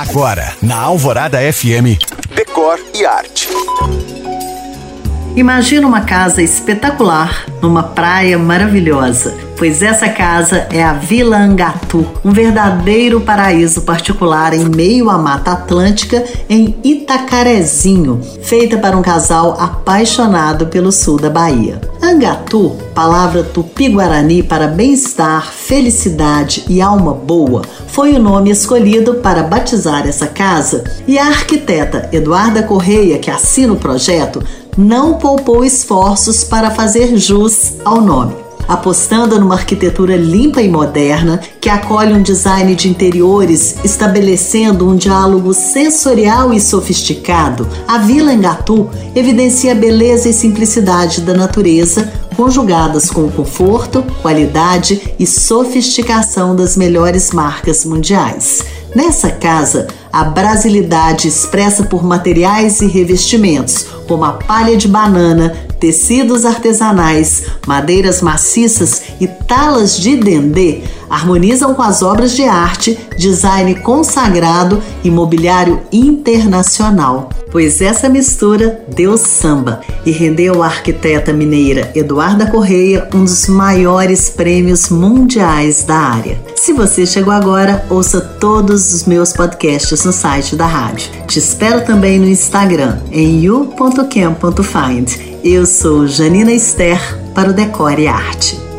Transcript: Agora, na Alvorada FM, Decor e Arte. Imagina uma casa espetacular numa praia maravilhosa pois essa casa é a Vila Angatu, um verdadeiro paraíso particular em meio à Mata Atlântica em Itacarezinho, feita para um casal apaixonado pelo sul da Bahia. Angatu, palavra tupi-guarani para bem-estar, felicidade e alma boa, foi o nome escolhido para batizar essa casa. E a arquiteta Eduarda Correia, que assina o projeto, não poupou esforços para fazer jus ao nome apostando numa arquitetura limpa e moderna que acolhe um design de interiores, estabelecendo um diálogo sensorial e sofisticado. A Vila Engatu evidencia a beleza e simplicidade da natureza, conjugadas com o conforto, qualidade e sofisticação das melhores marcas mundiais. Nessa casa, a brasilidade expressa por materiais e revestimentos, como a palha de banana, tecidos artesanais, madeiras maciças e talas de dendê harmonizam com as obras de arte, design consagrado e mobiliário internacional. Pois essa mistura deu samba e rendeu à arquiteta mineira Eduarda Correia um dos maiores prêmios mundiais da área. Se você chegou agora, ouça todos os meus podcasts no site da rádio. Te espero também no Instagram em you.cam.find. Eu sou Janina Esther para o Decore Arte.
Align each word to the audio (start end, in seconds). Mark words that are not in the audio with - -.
Agora, 0.00 0.54
na 0.62 0.78
Alvorada 0.78 1.38
FM, 1.52 2.00
Decor 2.34 2.80
e 2.94 3.04
Arte. 3.04 3.50
Imagina 5.36 5.86
uma 5.86 6.00
casa 6.00 6.40
espetacular 6.40 7.44
numa 7.60 7.82
praia 7.82 8.38
maravilhosa 8.38 9.50
pois 9.60 9.82
essa 9.82 10.08
casa 10.08 10.66
é 10.70 10.82
a 10.82 10.94
Vila 10.94 11.36
Angatu, 11.36 12.06
um 12.24 12.32
verdadeiro 12.32 13.20
paraíso 13.20 13.82
particular 13.82 14.54
em 14.54 14.64
meio 14.64 15.10
à 15.10 15.18
Mata 15.18 15.52
Atlântica 15.52 16.24
em 16.48 16.74
Itacarezinho, 16.82 18.22
feita 18.42 18.78
para 18.78 18.96
um 18.96 19.02
casal 19.02 19.60
apaixonado 19.60 20.68
pelo 20.68 20.90
sul 20.90 21.20
da 21.20 21.28
Bahia. 21.28 21.78
Angatu, 22.10 22.76
palavra 22.92 23.44
tupi-guarani 23.44 24.42
para 24.42 24.66
bem-estar, 24.66 25.52
felicidade 25.52 26.64
e 26.68 26.82
alma 26.82 27.14
boa, 27.14 27.62
foi 27.86 28.14
o 28.14 28.18
nome 28.18 28.50
escolhido 28.50 29.14
para 29.14 29.44
batizar 29.44 30.08
essa 30.08 30.26
casa. 30.26 30.82
E 31.06 31.16
a 31.16 31.28
arquiteta 31.28 32.08
Eduarda 32.10 32.64
Correia, 32.64 33.16
que 33.20 33.30
assina 33.30 33.74
o 33.74 33.76
projeto, 33.76 34.42
não 34.76 35.18
poupou 35.18 35.64
esforços 35.64 36.42
para 36.42 36.72
fazer 36.72 37.16
jus 37.16 37.74
ao 37.84 38.00
nome 38.00 38.49
apostando 38.70 39.36
numa 39.40 39.56
arquitetura 39.56 40.16
limpa 40.16 40.62
e 40.62 40.68
moderna 40.68 41.40
que 41.60 41.68
acolhe 41.68 42.14
um 42.14 42.22
design 42.22 42.72
de 42.76 42.88
interiores, 42.88 43.74
estabelecendo 43.82 44.88
um 44.88 44.94
diálogo 44.94 45.52
sensorial 45.52 46.54
e 46.54 46.60
sofisticado. 46.60 47.66
A 47.88 47.98
Vila 47.98 48.32
Engatu 48.32 48.88
evidencia 49.12 49.72
a 49.72 49.74
beleza 49.74 50.28
e 50.28 50.32
simplicidade 50.32 51.22
da 51.22 51.34
natureza, 51.34 52.12
conjugadas 52.36 53.10
com 53.10 53.22
o 53.22 53.32
conforto, 53.32 54.04
qualidade 54.22 55.14
e 55.18 55.26
sofisticação 55.26 56.54
das 56.54 56.76
melhores 56.76 57.32
marcas 57.32 57.84
mundiais. 57.84 58.64
Nessa 58.94 59.30
casa, 59.30 59.88
a 60.12 60.22
brasilidade 60.22 61.26
expressa 61.26 61.84
por 61.84 62.04
materiais 62.04 62.80
e 62.80 62.86
revestimentos, 62.86 63.86
como 64.06 64.24
a 64.24 64.32
palha 64.32 64.76
de 64.76 64.86
banana, 64.86 65.54
tecidos 65.80 66.44
artesanais, 66.44 67.44
madeiras 67.66 68.20
maciças 68.20 69.02
e 69.18 69.26
talas 69.26 69.96
de 69.96 70.16
dendê 70.16 70.82
harmonizam 71.08 71.74
com 71.74 71.82
as 71.82 72.02
obras 72.02 72.32
de 72.36 72.44
arte, 72.44 72.96
design 73.18 73.74
consagrado 73.76 74.80
e 75.02 75.10
mobiliário 75.10 75.80
internacional. 75.90 77.30
Pois 77.50 77.80
essa 77.80 78.08
mistura 78.08 78.80
deu 78.88 79.16
samba 79.16 79.80
e 80.06 80.10
rendeu 80.10 80.62
à 80.62 80.66
arquiteta 80.66 81.32
mineira 81.32 81.90
Eduarda 81.94 82.46
Correia 82.46 83.08
um 83.12 83.24
dos 83.24 83.46
maiores 83.46 84.30
prêmios 84.30 84.88
mundiais 84.88 85.82
da 85.82 85.96
área. 85.96 86.38
Se 86.56 86.72
você 86.72 87.04
chegou 87.04 87.32
agora, 87.32 87.84
ouça 87.90 88.20
todos 88.20 88.94
os 88.94 89.04
meus 89.04 89.32
podcasts 89.32 90.04
no 90.04 90.12
site 90.12 90.54
da 90.54 90.66
rádio. 90.66 91.10
Te 91.26 91.38
espero 91.38 91.84
também 91.84 92.18
no 92.18 92.28
Instagram 92.28 92.98
em 93.10 93.42
you.cam.find. 93.42 95.30
Eu 95.42 95.66
sou 95.66 96.06
Janina 96.06 96.52
Esther 96.52 97.00
para 97.34 97.50
o 97.50 97.52
Decore 97.52 98.06
Arte. 98.06 98.69